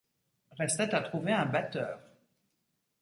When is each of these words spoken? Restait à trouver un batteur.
Restait 0.57 0.95
à 0.95 1.01
trouver 1.01 1.31
un 1.31 1.45
batteur. 1.45 1.99